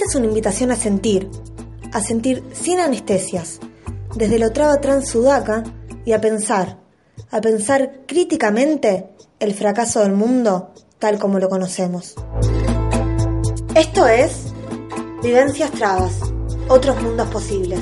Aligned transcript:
Esta 0.00 0.12
es 0.12 0.16
una 0.16 0.28
invitación 0.28 0.70
a 0.70 0.76
sentir, 0.76 1.28
a 1.92 2.00
sentir 2.00 2.42
sin 2.54 2.80
anestesias, 2.80 3.60
desde 4.16 4.38
lo 4.38 4.50
traba 4.50 4.80
trans 4.80 5.10
sudaca 5.10 5.62
y 6.06 6.12
a 6.12 6.22
pensar, 6.22 6.78
a 7.30 7.42
pensar 7.42 8.06
críticamente 8.06 9.10
el 9.40 9.52
fracaso 9.52 10.00
del 10.00 10.12
mundo 10.12 10.72
tal 10.98 11.18
como 11.18 11.38
lo 11.38 11.50
conocemos. 11.50 12.14
Esto 13.74 14.08
es 14.08 14.46
Vivencias 15.22 15.70
Trabas, 15.72 16.14
otros 16.70 17.02
mundos 17.02 17.28
posibles. 17.28 17.80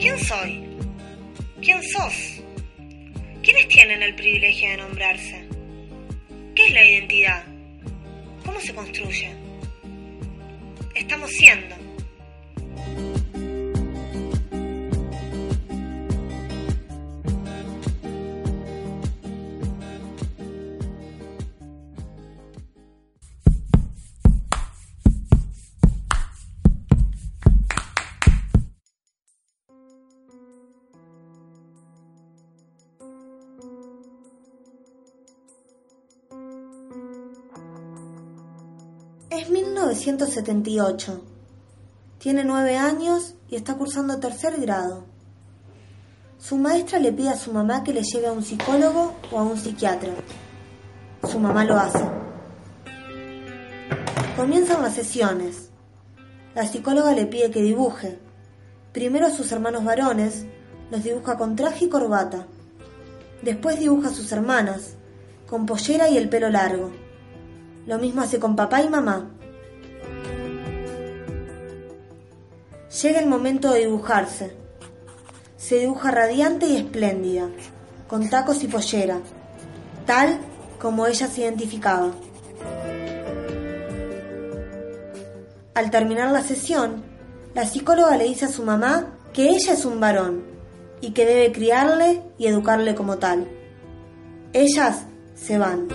¿Quién 0.00 0.18
soy? 0.18 0.76
¿Quién 1.62 1.80
sos? 1.84 2.47
¿Quiénes 3.48 3.68
tienen 3.68 4.02
el 4.02 4.14
privilegio 4.14 4.68
de 4.68 4.76
nombrarse? 4.76 5.48
¿Qué 6.54 6.66
es 6.66 6.70
la 6.74 6.84
identidad? 6.84 7.44
¿Cómo 8.44 8.60
se 8.60 8.74
construye? 8.74 9.30
Estamos 10.94 11.30
siendo. 11.30 11.74
Es 39.30 39.50
1978. 39.50 41.20
Tiene 42.18 42.44
nueve 42.44 42.78
años 42.78 43.34
y 43.50 43.56
está 43.56 43.74
cursando 43.74 44.18
tercer 44.18 44.58
grado. 44.58 45.04
Su 46.38 46.56
maestra 46.56 46.98
le 46.98 47.12
pide 47.12 47.28
a 47.28 47.36
su 47.36 47.52
mamá 47.52 47.84
que 47.84 47.92
le 47.92 48.02
lleve 48.02 48.28
a 48.28 48.32
un 48.32 48.42
psicólogo 48.42 49.16
o 49.30 49.38
a 49.38 49.42
un 49.42 49.58
psiquiatra. 49.58 50.14
Su 51.30 51.38
mamá 51.40 51.66
lo 51.66 51.76
hace. 51.76 52.02
Comienzan 54.34 54.80
las 54.80 54.94
sesiones. 54.94 55.68
La 56.54 56.66
psicóloga 56.66 57.12
le 57.12 57.26
pide 57.26 57.50
que 57.50 57.60
dibuje. 57.60 58.18
Primero 58.94 59.26
a 59.26 59.30
sus 59.30 59.52
hermanos 59.52 59.84
varones, 59.84 60.46
los 60.90 61.04
dibuja 61.04 61.36
con 61.36 61.54
traje 61.54 61.84
y 61.84 61.88
corbata. 61.90 62.46
Después 63.42 63.78
dibuja 63.78 64.08
a 64.08 64.14
sus 64.14 64.32
hermanas, 64.32 64.94
con 65.46 65.66
pollera 65.66 66.08
y 66.08 66.16
el 66.16 66.30
pelo 66.30 66.48
largo. 66.48 67.07
Lo 67.88 67.98
mismo 67.98 68.20
hace 68.20 68.38
con 68.38 68.54
papá 68.54 68.82
y 68.82 68.90
mamá. 68.90 69.30
Llega 73.02 73.18
el 73.18 73.26
momento 73.26 73.72
de 73.72 73.80
dibujarse. 73.80 74.54
Se 75.56 75.78
dibuja 75.78 76.10
radiante 76.10 76.66
y 76.66 76.76
espléndida, 76.76 77.48
con 78.06 78.28
tacos 78.28 78.62
y 78.62 78.66
pollera, 78.66 79.20
tal 80.04 80.38
como 80.78 81.06
ella 81.06 81.28
se 81.28 81.40
identificaba. 81.40 82.10
Al 85.72 85.90
terminar 85.90 86.30
la 86.30 86.42
sesión, 86.42 87.02
la 87.54 87.64
psicóloga 87.64 88.18
le 88.18 88.24
dice 88.24 88.44
a 88.44 88.52
su 88.52 88.64
mamá 88.64 89.16
que 89.32 89.48
ella 89.48 89.72
es 89.72 89.86
un 89.86 89.98
varón 89.98 90.44
y 91.00 91.12
que 91.12 91.24
debe 91.24 91.52
criarle 91.52 92.22
y 92.36 92.48
educarle 92.48 92.94
como 92.94 93.16
tal. 93.16 93.48
Ellas 94.52 95.06
se 95.34 95.56
van. 95.56 95.88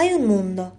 Hay 0.00 0.14
un 0.14 0.26
mundo, 0.26 0.72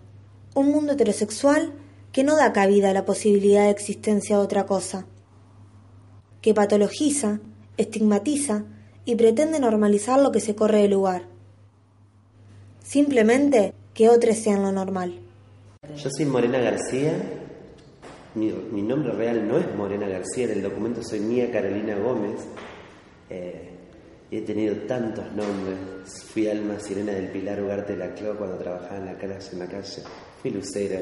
un 0.55 0.71
mundo 0.71 0.93
heterosexual 0.93 1.73
que 2.11 2.23
no 2.23 2.35
da 2.35 2.53
cabida 2.53 2.89
a 2.89 2.93
la 2.93 3.05
posibilidad 3.05 3.65
de 3.65 3.69
existencia 3.69 4.35
de 4.35 4.41
otra 4.41 4.65
cosa, 4.65 5.05
que 6.41 6.55
patologiza, 6.55 7.39
estigmatiza 7.77 8.63
y 9.05 9.17
pretende 9.17 9.59
normalizar 9.59 10.19
lo 10.19 10.31
que 10.31 10.39
se 10.39 10.55
corre 10.55 10.79
de 10.79 10.87
lugar. 10.87 11.27
Simplemente 12.81 13.75
que 13.93 14.09
otros 14.09 14.37
sean 14.37 14.63
lo 14.63 14.71
normal. 14.71 15.19
Yo 15.95 16.09
soy 16.09 16.25
Morena 16.25 16.57
García. 16.57 17.13
Mi, 18.33 18.81
nombre 18.81 19.11
real 19.11 19.47
no 19.47 19.59
es 19.59 19.75
Morena 19.75 20.07
García, 20.07 20.45
en 20.45 20.51
el 20.53 20.63
documento 20.63 21.03
soy 21.03 21.19
Mía 21.19 21.51
Carolina 21.51 21.95
Gómez. 21.95 22.39
Eh, 23.29 23.80
y 24.31 24.37
he 24.37 24.41
tenido 24.41 24.75
tantos 24.87 25.25
nombres. 25.33 25.77
Fui 26.33 26.47
Alma 26.47 26.79
Sirena 26.79 27.11
del 27.11 27.27
Pilar 27.27 27.61
Ugarte 27.61 27.93
de 27.93 27.99
la 27.99 28.13
Cló 28.13 28.37
cuando 28.37 28.57
trabajaba 28.57 28.97
en 28.97 29.05
la 29.05 29.17
calle, 29.17 29.35
en 29.51 29.59
la 29.59 29.67
calle. 29.67 30.03
Fui 30.41 30.51
Lucera. 30.51 30.99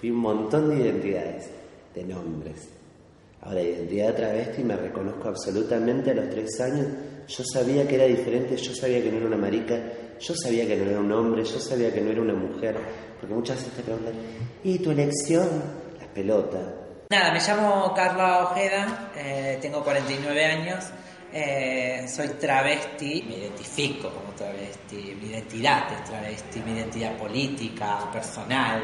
Fui 0.00 0.10
un 0.10 0.18
montón 0.18 0.70
de 0.70 0.84
identidades, 0.84 1.50
de 1.92 2.04
nombres. 2.04 2.68
Ahora, 3.42 3.62
identidad 3.62 4.14
travesti 4.14 4.62
me 4.62 4.76
reconozco 4.76 5.28
absolutamente 5.28 6.12
a 6.12 6.14
los 6.14 6.30
tres 6.30 6.60
años. 6.60 6.86
Yo 7.26 7.44
sabía 7.52 7.86
que 7.86 7.96
era 7.96 8.04
diferente, 8.04 8.56
yo 8.56 8.72
sabía 8.72 9.02
que 9.02 9.10
no 9.10 9.18
era 9.18 9.26
una 9.26 9.36
marica, 9.36 9.76
yo 10.20 10.34
sabía 10.36 10.64
que 10.66 10.76
no 10.76 10.88
era 10.88 11.00
un 11.00 11.10
hombre, 11.10 11.44
yo 11.44 11.58
sabía 11.58 11.92
que 11.92 12.00
no 12.00 12.10
era 12.12 12.22
una 12.22 12.34
mujer. 12.34 12.76
Porque 13.20 13.34
muchas 13.34 13.56
veces 13.56 13.72
te 13.74 13.82
preguntan, 13.82 14.14
¿y 14.62 14.78
tu 14.78 14.92
elección? 14.92 15.48
Las 15.98 16.08
pelotas. 16.08 16.62
Nada, 17.10 17.32
me 17.32 17.40
llamo 17.40 17.92
Carla 17.94 18.44
Ojeda, 18.44 19.12
eh, 19.16 19.58
tengo 19.60 19.82
49 19.82 20.44
años, 20.44 20.84
eh, 21.32 22.06
soy 22.08 22.28
travesti, 22.40 23.24
me 23.28 23.36
identifico 23.36 24.10
como 24.10 24.32
travesti, 24.32 25.16
mi 25.20 25.30
identidad 25.30 25.92
es 25.92 26.04
travesti, 26.04 26.60
mi 26.60 26.72
identidad 26.72 27.16
política, 27.16 28.10
personal. 28.12 28.82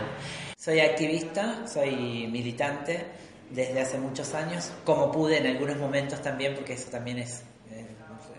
Soy 0.56 0.80
activista, 0.80 1.66
soy 1.66 2.28
militante 2.30 3.04
desde 3.50 3.80
hace 3.80 3.98
muchos 3.98 4.34
años, 4.34 4.72
como 4.84 5.10
pude 5.10 5.38
en 5.38 5.46
algunos 5.46 5.76
momentos 5.76 6.20
también, 6.22 6.54
porque 6.54 6.74
eso 6.74 6.90
también 6.90 7.18
es, 7.18 7.42
eh, 7.70 7.86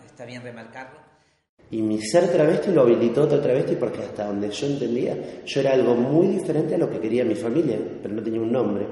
está 0.06 0.26
bien 0.26 0.42
remarcarlo. 0.42 1.06
Y 1.72 1.82
mi 1.82 2.00
ser 2.00 2.32
travesti 2.32 2.72
lo 2.72 2.82
habilitó 2.82 3.24
otro 3.24 3.42
travesti 3.42 3.76
porque 3.76 4.02
hasta 4.02 4.28
donde 4.28 4.52
yo 4.52 4.68
entendía, 4.68 5.18
yo 5.46 5.60
era 5.62 5.74
algo 5.74 5.96
muy 5.96 6.28
diferente 6.28 6.76
a 6.76 6.78
lo 6.78 6.90
que 6.90 7.00
quería 7.00 7.26
mi 7.26 7.36
familia, 7.36 7.80
pero 8.02 8.14
no 8.14 8.22
tenía 8.22 8.40
un 8.40 8.52
nombre. 8.52 8.86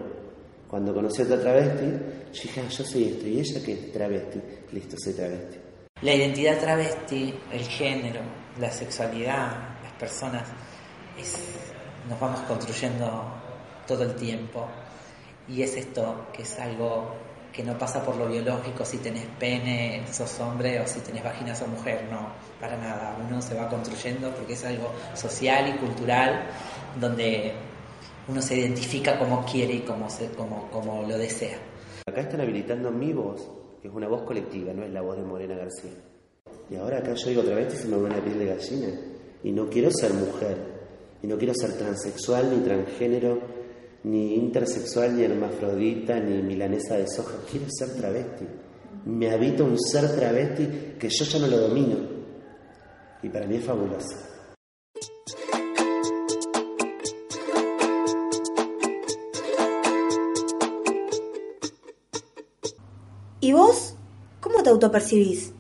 Cuando 0.74 0.92
conocí 0.92 1.22
a 1.22 1.26
otra 1.26 1.40
travesti, 1.40 1.86
yo 1.86 2.42
dije, 2.42 2.62
ah, 2.66 2.68
yo 2.68 2.84
soy 2.84 3.04
esto, 3.04 3.28
y 3.28 3.40
ella 3.40 3.64
que 3.64 3.74
es 3.74 3.92
travesti, 3.92 4.42
listo, 4.72 4.96
soy 4.98 5.14
travesti. 5.14 5.58
La 6.02 6.16
identidad 6.16 6.58
travesti, 6.58 7.32
el 7.52 7.62
género, 7.62 8.22
la 8.60 8.72
sexualidad, 8.72 9.52
las 9.84 9.94
personas, 10.00 10.50
nos 12.10 12.20
vamos 12.20 12.40
construyendo 12.48 13.36
todo 13.86 14.02
el 14.02 14.16
tiempo. 14.16 14.68
Y 15.48 15.62
es 15.62 15.76
esto, 15.76 16.30
que 16.34 16.42
es 16.42 16.58
algo 16.58 17.18
que 17.52 17.64
no 17.64 17.78
pasa 17.78 18.04
por 18.04 18.16
lo 18.16 18.26
biológico, 18.26 18.84
si 18.84 18.98
tenés 18.98 19.28
pene, 19.38 20.04
sos 20.12 20.40
hombre, 20.40 20.80
o 20.80 20.88
si 20.88 21.02
tenés 21.02 21.24
vagina, 21.24 21.54
sos 21.54 21.68
mujer, 21.68 22.08
no, 22.10 22.34
para 22.60 22.76
nada. 22.78 23.16
Uno 23.24 23.40
se 23.44 23.54
va 23.54 23.70
construyendo 23.70 24.32
porque 24.32 24.54
es 24.54 24.66
algo 24.66 24.92
social 25.14 25.70
y 25.70 25.78
cultural, 25.78 26.48
donde 27.00 27.54
uno 28.28 28.42
se 28.42 28.58
identifica 28.58 29.18
como 29.20 29.46
quiere 29.46 29.74
y 29.74 29.80
como, 29.80 30.10
se, 30.10 30.30
como, 30.30 30.70
como 30.72 31.04
lo 31.04 31.18
desea. 31.18 31.58
Acá 32.06 32.22
están 32.22 32.42
habilitando 32.42 32.92
mi 32.92 33.14
voz, 33.14 33.50
que 33.82 33.88
es 33.88 33.94
una 33.94 34.08
voz 34.08 34.24
colectiva, 34.24 34.74
no 34.74 34.84
es 34.84 34.92
la 34.92 35.02
voz 35.02 35.18
de 35.18 35.24
Morena 35.24 35.56
García. 35.56 35.92
Y 36.70 36.76
ahora 36.76 37.00
acá 37.00 37.14
yo 37.14 37.30
digo 37.30 37.42
otra 37.42 37.56
vez 37.56 37.74
y 37.74 37.78
se 37.78 37.88
me 37.88 37.98
va 37.98 38.04
una 38.04 38.24
piel 38.24 38.40
de 38.40 38.46
gallina. 38.46 38.90
Y 39.44 39.52
no 39.52 39.70
quiero 39.70 39.92
ser 39.92 40.14
mujer, 40.14 40.58
y 41.22 41.28
no 41.28 41.38
quiero 41.38 41.54
ser 41.54 41.74
transexual, 41.78 42.50
ni 42.50 42.64
transgénero, 42.64 43.40
ni 44.04 44.36
intersexual, 44.36 45.16
ni 45.16 45.24
hermafrodita, 45.24 46.20
ni 46.20 46.42
milanesa 46.42 46.98
de 46.98 47.08
soja. 47.08 47.36
Quiero 47.50 47.66
ser 47.70 47.96
travesti. 47.96 48.46
Me 49.06 49.32
habita 49.32 49.64
un 49.64 49.80
ser 49.80 50.16
travesti 50.16 50.96
que 51.00 51.10
yo 51.10 51.26
ya 51.26 51.40
no 51.40 51.48
lo 51.48 51.58
domino. 51.60 51.98
Y 53.22 53.30
para 53.30 53.48
mí 53.48 53.56
es 53.56 53.64
fabuloso. 53.64 54.18
¿Y 63.44 63.52
vos? 63.52 63.96
¿Cómo 64.40 64.64
te 64.64 64.70
autopercibís? 64.70 65.52